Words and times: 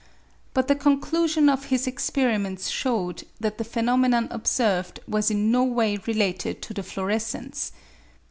But 0.55 0.67
the 0.67 0.73
conclusion 0.73 1.47
of 1.47 1.65
his 1.65 1.85
experiments 1.85 2.69
showed 2.71 3.23
that 3.39 3.59
the 3.59 3.63
phenomenon 3.63 4.29
observed 4.31 4.99
was 5.07 5.29
in 5.29 5.51
no 5.51 5.63
way 5.63 5.97
related 6.07 6.59
to 6.63 6.73
the 6.73 6.81
fluorescence. 6.81 7.71